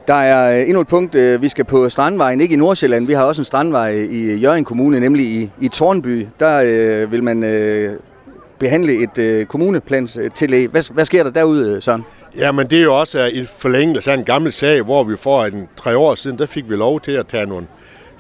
Der 0.09 0.15
er 0.15 0.65
endnu 0.65 0.81
et 0.81 0.89
punkt, 0.89 1.15
vi 1.15 1.49
skal 1.49 1.65
på 1.65 1.89
Strandvejen, 1.89 2.41
ikke 2.41 2.55
i 2.55 2.57
Nordsjælland. 2.57 3.07
Vi 3.07 3.13
har 3.13 3.25
også 3.25 3.43
en 3.43 3.45
strandvej 3.45 3.91
i 3.91 4.35
Jørgen 4.35 4.65
Kommune, 4.65 5.01
nemlig 5.01 5.27
i, 5.27 5.51
i 5.61 5.69
Tornby. 5.69 6.27
Der 6.41 6.63
øh, 6.65 7.13
vil 7.13 7.23
man 7.23 7.45
øh, 7.45 7.97
behandle 8.59 9.03
et 9.03 9.19
øh, 9.19 9.47
kommuneplanstillæg. 9.47 10.69
Hvad, 10.69 10.93
hvad 10.95 11.05
sker 11.05 11.23
der 11.23 11.31
derude, 11.31 11.81
Søren? 11.81 12.05
Jamen 12.37 12.67
det 12.67 12.79
er 12.79 12.83
jo 12.83 12.99
også 12.99 13.31
et 13.33 13.49
forlængelse 13.49 14.11
af 14.11 14.15
en 14.15 14.25
gammel 14.25 14.53
sag, 14.53 14.83
hvor 14.83 15.05
vi 15.05 15.17
for 15.17 15.45
en 15.45 15.69
tre 15.77 15.97
år 15.97 16.15
siden, 16.15 16.39
der 16.39 16.47
fik 16.47 16.71
vi 16.71 16.75
lov 16.75 17.01
til 17.01 17.13
at 17.13 17.27
tage 17.27 17.47
nogle, 17.47 17.67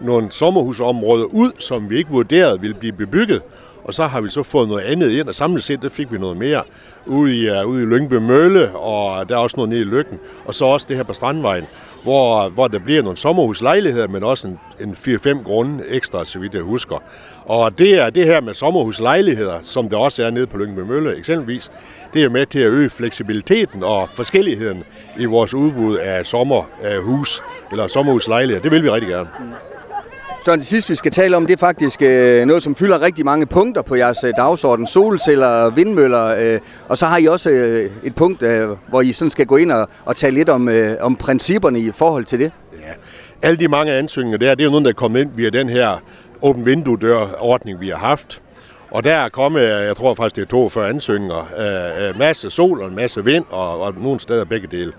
nogle 0.00 0.26
sommerhusområder 0.30 1.24
ud, 1.24 1.50
som 1.58 1.90
vi 1.90 1.98
ikke 1.98 2.10
vurderede 2.10 2.60
ville 2.60 2.76
blive 2.76 2.92
bebygget. 2.92 3.42
Og 3.84 3.94
så 3.94 4.06
har 4.06 4.20
vi 4.20 4.28
så 4.28 4.42
fået 4.42 4.68
noget 4.68 4.82
andet 4.82 5.10
ind, 5.10 5.28
og 5.28 5.34
samlet 5.34 5.62
set, 5.62 5.82
der 5.82 5.88
fik 5.88 6.12
vi 6.12 6.18
noget 6.18 6.36
mere 6.36 6.62
ude 7.06 7.36
i, 7.36 7.50
uh, 7.50 7.68
ude 7.68 7.82
i 7.82 7.86
Lyngby 7.86 8.14
Mølle, 8.14 8.76
og 8.76 9.28
der 9.28 9.34
er 9.34 9.38
også 9.38 9.56
noget 9.56 9.70
nede 9.70 9.80
i 9.80 9.84
Lykken, 9.84 10.18
og 10.44 10.54
så 10.54 10.64
også 10.64 10.86
det 10.88 10.96
her 10.96 11.04
på 11.04 11.12
Strandvejen, 11.12 11.64
hvor, 12.02 12.48
hvor 12.48 12.68
der 12.68 12.78
bliver 12.78 13.02
nogle 13.02 13.16
sommerhuslejligheder, 13.16 14.08
men 14.08 14.22
også 14.22 14.48
en, 14.48 14.58
en 14.80 14.92
4-5 14.92 15.42
grunde 15.42 15.84
ekstra, 15.88 16.24
så 16.24 16.38
vidt 16.38 16.54
jeg 16.54 16.62
husker. 16.62 17.02
Og 17.44 17.78
det 17.78 17.94
er 17.94 18.10
det 18.10 18.24
her 18.24 18.40
med 18.40 18.54
sommerhuslejligheder, 18.54 19.58
som 19.62 19.88
der 19.88 19.96
også 19.96 20.24
er 20.24 20.30
nede 20.30 20.46
på 20.46 20.58
Lyngby 20.58 20.80
Mølle 20.80 21.16
eksempelvis, 21.16 21.70
det 22.14 22.24
er 22.24 22.28
med 22.28 22.46
til 22.46 22.58
at 22.58 22.70
øge 22.70 22.90
fleksibiliteten 22.90 23.82
og 23.82 24.08
forskelligheden 24.14 24.84
i 25.18 25.24
vores 25.24 25.54
udbud 25.54 25.96
af 25.96 26.26
sommerhus, 26.26 27.38
øh, 27.38 27.70
eller 27.72 27.86
sommerhuslejligheder. 27.86 28.62
Det 28.62 28.70
vil 28.70 28.82
vi 28.82 28.90
rigtig 28.90 29.10
gerne. 29.10 29.28
Mm. 29.40 29.71
Så 30.44 30.56
det 30.56 30.66
sidste, 30.66 30.90
vi 30.90 30.94
skal 30.94 31.12
tale 31.12 31.36
om, 31.36 31.46
det 31.46 31.54
er 31.54 31.58
faktisk 31.58 32.02
øh, 32.02 32.46
noget, 32.46 32.62
som 32.62 32.76
fylder 32.76 33.00
rigtig 33.00 33.24
mange 33.24 33.46
punkter 33.46 33.82
på 33.82 33.94
jeres 33.94 34.24
øh, 34.24 34.32
dagsorden. 34.36 34.86
Solceller, 34.86 35.70
vindmøller, 35.70 36.26
øh, 36.26 36.60
og 36.88 36.98
så 36.98 37.06
har 37.06 37.18
I 37.18 37.26
også 37.26 37.50
øh, 37.50 37.90
et 38.04 38.14
punkt, 38.14 38.42
øh, 38.42 38.68
hvor 38.88 39.00
I 39.00 39.12
sådan 39.12 39.30
skal 39.30 39.46
gå 39.46 39.56
ind 39.56 39.72
og, 39.72 39.88
og 40.04 40.16
tale 40.16 40.34
lidt 40.34 40.48
om, 40.48 40.68
øh, 40.68 40.96
om 41.00 41.16
principperne 41.16 41.80
i 41.80 41.92
forhold 41.92 42.24
til 42.24 42.38
det. 42.38 42.52
Ja, 42.72 42.92
alle 43.42 43.56
de 43.56 43.68
mange 43.68 43.92
ansøgninger 43.92 44.38
der, 44.38 44.54
det 44.54 44.60
er 44.60 44.64
jo 44.64 44.70
noget, 44.70 44.84
der 44.84 44.90
er 44.90 44.94
kommet 44.94 45.20
ind 45.20 45.30
via 45.34 45.50
den 45.50 45.68
her 45.68 46.02
åben 46.42 46.66
vindue-dør-ordning, 46.66 47.80
vi 47.80 47.88
har 47.88 47.96
haft. 47.96 48.40
Og 48.90 49.04
der 49.04 49.14
er 49.14 49.28
kommet, 49.28 49.60
øh, 49.60 49.86
jeg 49.86 49.96
tror 49.96 50.14
faktisk, 50.14 50.36
det 50.36 50.42
er 50.42 50.46
42 50.46 50.88
ansøgninger, 50.88 51.48
øh, 51.58 52.08
øh, 52.08 52.18
masse 52.18 52.50
sol 52.50 52.80
og 52.80 52.88
en 52.88 52.94
masse 52.94 53.24
vind, 53.24 53.44
og, 53.50 53.80
og 53.80 53.94
nogle 54.00 54.20
steder 54.20 54.44
begge 54.44 54.68
dele. 54.70 54.92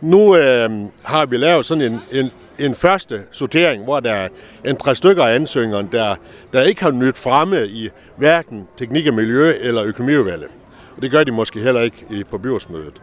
Nu 0.00 0.36
øh, 0.36 0.70
har 1.02 1.26
vi 1.26 1.36
lavet 1.36 1.64
sådan 1.66 1.92
en, 1.92 2.00
en, 2.12 2.30
en 2.62 2.74
første 2.74 3.22
sortering, 3.30 3.84
hvor 3.84 4.00
der 4.00 4.12
er 4.12 4.28
en 4.64 4.76
tre 4.76 4.94
stykker 4.94 5.24
af 5.24 5.34
ansøgerne, 5.34 5.88
der, 5.92 6.14
der 6.52 6.62
ikke 6.62 6.82
har 6.82 6.90
nyt 6.90 7.16
fremme 7.16 7.66
i 7.66 7.90
hverken 8.16 8.68
teknik 8.78 9.06
og 9.06 9.14
miljø 9.14 9.54
eller 9.60 9.84
økonomiudvalget. 9.84 10.48
Og 10.96 11.02
det 11.02 11.10
gør 11.10 11.24
de 11.24 11.30
måske 11.30 11.60
heller 11.60 11.80
ikke 11.80 12.06
i, 12.10 12.24
på 12.24 12.38
byrådsmødet. 12.38 13.02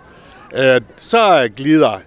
Øh, 0.55 0.81
så 0.95 1.49
glider 1.57 1.99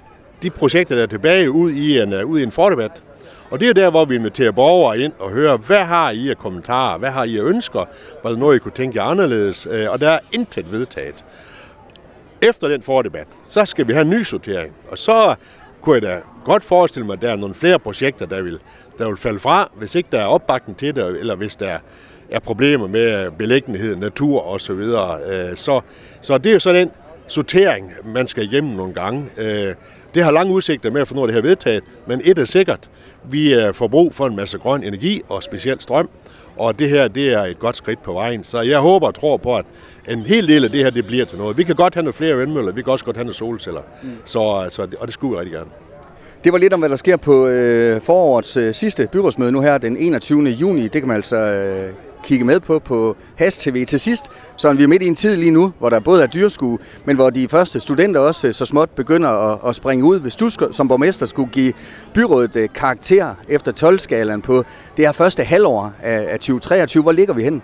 de 0.42 0.50
projekter, 0.50 0.94
der 0.94 1.02
er 1.02 1.06
tilbage, 1.06 1.50
ud 1.50 1.70
i 1.70 2.00
en, 2.00 2.12
øh, 2.12 2.26
ud 2.26 2.40
i 2.40 2.42
en 2.42 2.50
fordebat. 2.50 3.02
Og 3.50 3.60
det 3.60 3.68
er 3.68 3.72
der, 3.72 3.90
hvor 3.90 4.04
vi 4.04 4.14
inviterer 4.14 4.50
borgere 4.50 4.98
ind 4.98 5.12
og 5.18 5.30
hører, 5.30 5.56
hvad 5.56 5.84
har 5.84 6.10
I 6.10 6.30
af 6.30 6.38
kommentarer, 6.38 6.98
hvad 6.98 7.10
har 7.10 7.24
I 7.24 7.38
af 7.38 7.42
ønsker, 7.42 7.84
hvad 8.22 8.36
noget, 8.36 8.56
I 8.56 8.58
kunne 8.58 8.72
tænke 8.72 8.98
jer 8.98 9.04
anderledes, 9.04 9.68
øh, 9.70 9.90
og 9.90 10.00
der 10.00 10.10
er 10.10 10.18
intet 10.32 10.72
vedtaget. 10.72 11.24
Efter 12.42 12.68
den 12.68 12.82
fordebat, 12.82 13.26
så 13.44 13.64
skal 13.64 13.88
vi 13.88 13.92
have 13.92 14.02
en 14.02 14.10
ny 14.10 14.22
sortering, 14.22 14.74
og 14.90 14.98
så 14.98 15.34
kunne 15.82 15.94
jeg 15.94 16.02
da 16.02 16.20
godt 16.44 16.62
forestille 16.62 17.06
mig, 17.06 17.12
at 17.12 17.22
der 17.22 17.32
er 17.32 17.36
nogle 17.36 17.54
flere 17.54 17.78
projekter, 17.78 18.26
der 18.26 18.42
vil, 18.42 18.58
der 18.98 19.08
vil 19.08 19.16
falde 19.16 19.38
fra, 19.38 19.70
hvis 19.74 19.94
ikke 19.94 20.08
der 20.12 20.20
er 20.20 20.26
opbakning 20.26 20.78
til 20.78 20.96
det, 20.96 21.06
eller 21.06 21.34
hvis 21.34 21.56
der 21.56 21.78
er 22.30 22.38
problemer 22.38 22.86
med 22.86 23.30
belæggenhed, 23.30 23.96
natur 23.96 24.46
osv. 24.46 24.72
Øh, 24.72 25.56
så, 25.56 25.80
så 26.20 26.38
det 26.38 26.46
er 26.46 26.52
jo 26.52 26.58
så 26.58 26.72
den 26.72 26.90
sortering, 27.26 27.92
man 28.04 28.26
skal 28.26 28.44
igennem 28.44 28.76
nogle 28.76 28.94
gange. 28.94 29.28
Øh, 29.36 29.74
det 30.14 30.24
har 30.24 30.30
lange 30.30 30.52
udsigter 30.52 30.90
med 30.90 31.00
at 31.00 31.08
få 31.08 31.14
noget 31.14 31.28
af 31.28 31.32
det 31.32 31.42
her 31.42 31.48
vedtaget, 31.48 31.84
men 32.06 32.20
et 32.24 32.38
er 32.38 32.44
sikkert, 32.44 32.90
vi 33.24 33.54
øh, 33.54 33.74
får 33.74 33.88
brug 33.88 34.14
for 34.14 34.26
en 34.26 34.36
masse 34.36 34.58
grøn 34.58 34.82
energi 34.82 35.22
og 35.28 35.42
specielt 35.42 35.82
strøm, 35.82 36.10
og 36.56 36.78
det 36.78 36.88
her 36.88 37.08
det 37.08 37.32
er 37.32 37.42
et 37.42 37.58
godt 37.58 37.76
skridt 37.76 38.02
på 38.02 38.12
vejen. 38.12 38.44
Så 38.44 38.60
jeg 38.60 38.78
håber 38.78 39.06
og 39.06 39.14
tror 39.14 39.36
på, 39.36 39.56
at 39.56 39.64
en 40.08 40.18
hel 40.18 40.48
del 40.48 40.64
af 40.64 40.70
det 40.70 40.80
her 40.80 40.90
det 40.90 41.06
bliver 41.06 41.24
til 41.24 41.38
noget. 41.38 41.56
Vi 41.56 41.64
kan 41.64 41.74
godt 41.74 41.94
have 41.94 42.02
nogle 42.02 42.12
flere 42.12 42.36
vindmøller, 42.36 42.72
vi 42.72 42.82
kan 42.82 42.92
også 42.92 43.04
godt 43.04 43.16
have 43.16 43.24
nogle 43.24 43.34
solceller, 43.34 43.82
mm. 44.02 44.10
så, 44.24 44.66
så, 44.70 44.82
og 45.00 45.06
det 45.06 45.14
skulle 45.14 45.32
vi 45.34 45.38
rigtig 45.40 45.52
gerne. 45.52 45.70
Det 46.44 46.52
var 46.52 46.58
lidt 46.58 46.72
om, 46.72 46.80
hvad 46.80 46.88
der 46.88 46.96
sker 46.96 47.16
på 47.16 47.46
øh, 47.46 48.00
forårets 48.00 48.56
øh, 48.56 48.74
sidste 48.74 49.08
byrådsmøde 49.12 49.52
nu 49.52 49.60
her 49.60 49.78
den 49.78 49.96
21. 49.96 50.42
juni. 50.42 50.82
Det 50.82 51.00
kan 51.00 51.08
man 51.08 51.16
altså 51.16 51.36
øh, 51.36 51.92
kigge 52.22 52.44
med 52.44 52.60
på 52.60 52.78
på 52.78 53.16
Has 53.36 53.56
TV 53.56 53.86
til 53.86 54.00
sidst. 54.00 54.24
Så 54.56 54.72
vi 54.72 54.82
er 54.82 54.88
midt 54.88 55.02
i 55.02 55.06
en 55.06 55.14
tid 55.14 55.36
lige 55.36 55.50
nu, 55.50 55.72
hvor 55.78 55.90
der 55.90 56.00
både 56.00 56.22
er 56.22 56.26
dyrskue, 56.26 56.78
men 57.04 57.16
hvor 57.16 57.30
de 57.30 57.48
første 57.48 57.80
studenter 57.80 58.20
også 58.20 58.48
øh, 58.48 58.54
så 58.54 58.64
småt 58.64 58.90
begynder 58.90 59.28
at, 59.30 59.58
at 59.68 59.74
springe 59.74 60.04
ud. 60.04 60.20
Hvis 60.20 60.36
du 60.36 60.50
som 60.50 60.88
borgmester 60.88 61.26
skulle 61.26 61.50
give 61.52 61.72
byrådet 62.14 62.56
øh, 62.56 62.68
karakter 62.74 63.34
efter 63.48 63.72
12-skalaen 63.72 64.42
på 64.42 64.64
det 64.96 65.04
her 65.04 65.12
første 65.12 65.44
halvår 65.44 65.92
af 66.02 66.38
2023, 66.38 67.02
hvor 67.02 67.12
ligger 67.12 67.34
vi 67.34 67.42
hen? 67.42 67.62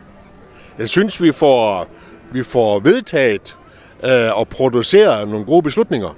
Jeg 0.79 0.89
synes, 0.89 1.23
vi 1.23 1.33
får, 1.33 1.87
vi 2.33 2.43
får 2.43 2.79
vedtaget 2.81 3.57
øh, 4.05 4.39
og 4.39 4.49
produceret 4.49 5.29
nogle 5.29 5.45
gode 5.45 5.63
beslutninger. 5.63 6.15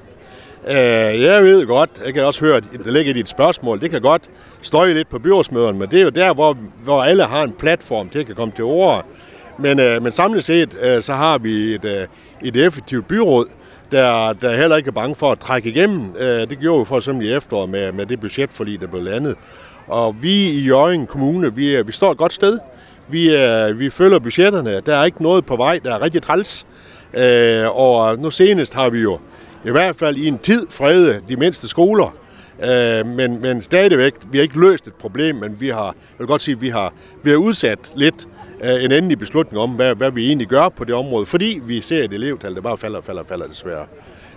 Øh, 0.69 1.23
jeg 1.23 1.43
ved 1.43 1.67
godt, 1.67 1.91
jeg 2.05 2.15
kan 2.15 2.25
også 2.25 2.45
høre, 2.45 2.57
at 2.57 2.65
det 2.85 2.93
ligger 2.93 3.11
i 3.11 3.13
dit 3.13 3.29
spørgsmål, 3.29 3.81
det 3.81 3.91
kan 3.91 4.01
godt 4.01 4.31
støje 4.63 4.95
lidt 4.95 5.09
på 5.09 5.19
byrådsmøderne, 5.19 5.79
men 5.79 5.91
det 5.91 5.99
er 5.99 6.03
jo 6.03 6.09
der, 6.09 6.35
hvor, 6.35 6.57
hvor 6.85 7.03
alle 7.03 7.25
har 7.25 7.43
en 7.43 7.53
platform 7.53 8.09
til 8.09 8.19
at 8.19 8.27
kan 8.27 8.35
komme 8.35 8.55
til 8.57 8.65
ord. 8.65 9.07
Men, 9.59 9.81
øh, 9.81 10.03
men 10.03 10.13
samlet 10.13 10.45
set, 10.45 10.77
øh, 10.81 11.03
så 11.03 11.15
har 11.15 11.39
vi 11.39 11.75
et, 11.75 11.85
øh, 11.85 12.07
et 12.43 12.57
effektivt 12.57 13.09
byråd, 13.09 13.47
der, 13.93 14.33
der 14.33 14.57
heller 14.57 14.77
ikke 14.77 14.89
er 14.89 14.93
bange 14.93 15.15
for 15.15 15.33
at 15.33 15.39
trække 15.39 15.69
igennem. 15.69 16.17
Øh, 16.19 16.51
det 16.51 16.59
gjorde 16.59 16.79
vi 16.79 16.85
for 16.85 16.97
eksempel 16.97 17.27
i 17.27 17.35
efteråret 17.35 17.71
med, 17.71 17.93
med 17.93 18.07
det 18.07 18.21
budgetforlig, 18.21 18.81
der 18.81 18.87
blev 18.87 19.03
landet. 19.03 19.37
Og 19.87 20.23
vi 20.23 20.33
i 20.33 20.61
Jørgen 20.61 21.07
Kommune, 21.07 21.55
vi, 21.55 21.77
øh, 21.77 21.87
vi 21.87 21.93
står 21.93 22.13
et 22.13 22.19
godt 22.19 22.33
sted. 22.33 22.59
Vi, 23.09 23.37
øh, 23.37 23.79
vi 23.79 23.91
følger 23.91 24.19
budgetterne. 24.19 24.81
Der 24.87 24.97
er 24.97 25.05
ikke 25.05 25.23
noget 25.23 25.47
på 25.47 25.57
vej, 25.57 25.81
der 25.85 25.95
er 25.95 26.03
rigtig 26.03 26.23
træls. 26.23 26.67
Øh, 27.15 27.77
og 27.77 28.19
nu 28.19 28.31
senest 28.31 28.75
har 28.75 28.91
vi 28.91 28.99
jo 28.99 29.19
i 29.65 29.71
hvert 29.71 29.97
fald 29.97 30.17
i 30.17 30.29
en 30.29 30.39
tid 30.39 30.67
frede 30.71 31.21
de 31.29 31.37
mindste 31.37 31.69
skoler. 31.69 32.17
Øh, 32.63 33.07
men, 33.07 33.43
men 33.43 33.63
stadigvæk, 33.63 34.15
vi 34.31 34.39
har 34.39 34.43
ikke 34.43 34.61
løst 34.61 34.87
et 34.87 34.95
problem, 34.95 35.35
men 35.37 35.61
vi 35.61 35.69
har, 35.69 35.85
jeg 35.85 36.19
vil 36.19 36.27
godt 36.27 36.43
sige, 36.43 36.61
vi 36.61 36.69
har, 36.69 36.93
vi 37.23 37.31
har 37.31 37.37
udsat 37.37 37.79
lidt 37.97 38.29
øh, 38.63 38.85
en 38.85 38.93
endelig 38.93 39.19
beslutning 39.19 39.63
om, 39.63 39.71
hvad, 39.71 39.95
hvad 39.95 40.11
vi 40.11 40.27
egentlig 40.27 40.49
gør 40.49 40.69
på 40.69 40.85
det 40.85 40.95
område, 40.95 41.27
fordi 41.27 41.61
vi 41.65 41.81
ser 41.81 42.05
et 42.05 42.13
elevtal, 42.13 42.55
der 42.55 42.61
bare 42.61 42.77
falder 42.77 42.99
og 42.99 43.05
falder 43.05 43.23
og 43.23 43.29
falder 43.29 43.47
desværre. 43.47 43.87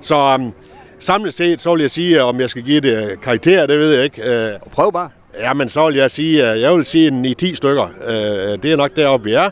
Så 0.02 0.36
um, 0.36 0.54
samlet 1.00 1.34
set, 1.34 1.62
så 1.62 1.72
vil 1.74 1.82
jeg 1.82 1.92
sige, 1.92 2.24
om 2.24 2.40
jeg 2.40 2.50
skal 2.50 2.64
give 2.64 2.82
det 2.82 3.22
karakter, 3.22 3.66
det 3.66 3.80
ved 3.80 3.94
jeg 3.94 4.04
ikke. 4.04 4.24
Øh, 4.24 4.52
Prøv 4.72 4.92
bare. 4.92 5.10
Ja, 5.40 5.54
men 5.54 5.70
så 5.70 5.86
vil 5.86 5.96
jeg 5.96 6.12
sige, 6.12 6.46
jeg 6.46 6.76
vil 6.76 6.86
sige 6.86 7.08
en 7.08 7.36
10 7.36 7.56
stykker. 7.56 7.88
Øh, 8.08 8.64
det 8.64 8.72
er 8.72 8.76
nok 8.76 8.96
deroppe, 8.96 9.24
vi 9.24 9.34
er. 9.34 9.50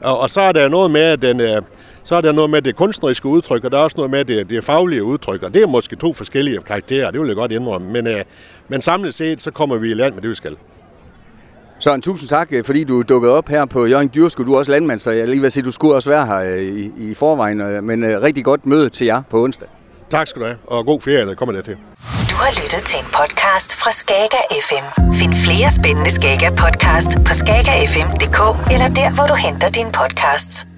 Og, 0.00 0.18
og 0.18 0.30
så 0.30 0.40
er 0.40 0.52
der 0.52 0.68
noget 0.68 0.90
med, 0.90 1.00
at 1.00 1.22
den, 1.22 1.40
øh, 1.40 1.62
så 2.02 2.16
er 2.16 2.20
der 2.20 2.32
noget 2.32 2.50
med 2.50 2.62
det 2.62 2.76
kunstneriske 2.76 3.26
udtryk, 3.26 3.64
og 3.64 3.70
der 3.70 3.78
er 3.78 3.82
også 3.82 3.96
noget 3.96 4.10
med 4.10 4.24
det, 4.24 4.50
det 4.50 4.64
faglige 4.64 5.04
udtryk, 5.04 5.42
og 5.42 5.54
det 5.54 5.62
er 5.62 5.66
måske 5.66 5.96
to 5.96 6.12
forskellige 6.12 6.60
karakterer, 6.66 7.10
det 7.10 7.20
vil 7.20 7.26
jeg 7.26 7.36
godt 7.36 7.52
indrømme. 7.52 7.92
Men, 7.92 8.06
øh, 8.06 8.24
men 8.68 8.82
samlet 8.82 9.14
set, 9.14 9.42
så 9.42 9.50
kommer 9.50 9.76
vi 9.76 9.90
i 9.90 9.94
land 9.94 10.14
med 10.14 10.22
det, 10.22 10.30
vi 10.30 10.34
skal. 10.34 10.56
Så 11.78 11.94
en 11.94 12.02
tusind 12.02 12.28
tak, 12.28 12.48
øh, 12.50 12.64
fordi 12.64 12.84
du 12.84 13.02
dukkede 13.02 13.32
op 13.32 13.48
her 13.48 13.64
på 13.64 13.86
Jørgen 13.86 14.10
Dyrskue. 14.14 14.46
Du 14.46 14.54
er 14.54 14.58
også 14.58 14.70
landmand, 14.70 15.00
så 15.00 15.10
jeg 15.10 15.28
lige 15.28 15.40
vil 15.40 15.52
sige, 15.52 15.62
at 15.62 15.66
du 15.66 15.72
skulle 15.72 15.94
også 15.94 16.10
være 16.10 16.26
her 16.26 16.38
øh, 16.38 16.62
i, 16.62 16.92
i 17.10 17.14
forvejen. 17.14 17.60
Øh, 17.60 17.84
men 17.84 18.22
rigtig 18.22 18.44
godt 18.44 18.66
møde 18.66 18.88
til 18.88 19.04
jer 19.04 19.22
på 19.30 19.42
onsdag. 19.44 19.68
Tak 20.10 20.28
skal 20.28 20.42
du 20.42 20.46
have, 20.46 20.58
og 20.66 20.86
god 20.86 21.00
ferie, 21.00 21.26
der 21.26 21.34
kommer 21.34 21.54
der 21.54 21.62
til. 21.62 21.76
Du 22.30 22.36
har 22.44 22.52
lyttet 22.62 22.82
til 22.86 22.98
en 22.98 23.06
podcast 23.18 23.76
fra 23.82 23.90
Skager 23.90 24.44
FM. 24.68 25.12
Find 25.12 25.34
flere 25.46 25.70
spændende 25.70 26.10
Skager 26.10 26.50
podcast 26.50 27.10
på 27.26 27.32
skagerfm.dk 27.40 28.40
eller 28.74 28.88
der, 28.88 29.14
hvor 29.14 29.26
du 29.26 29.34
henter 29.46 29.68
dine 29.68 29.92
podcasts. 30.00 30.71